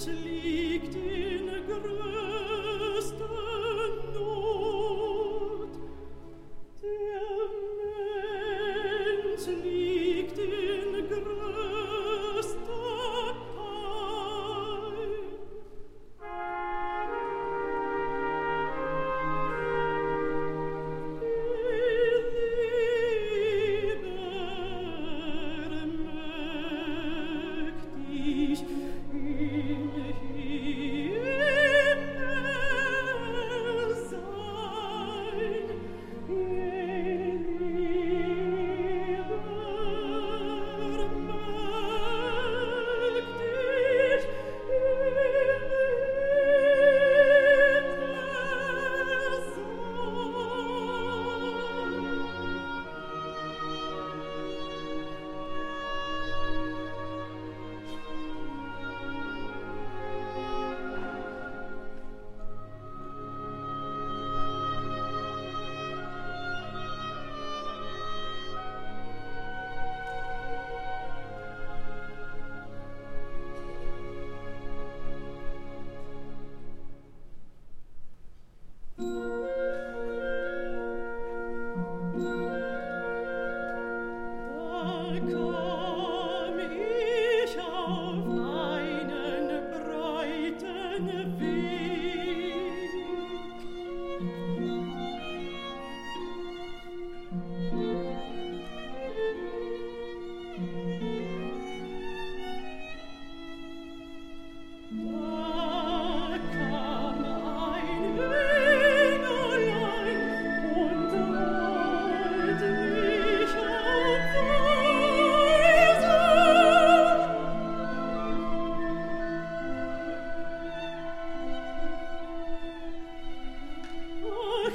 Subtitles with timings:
[0.00, 0.29] to leave.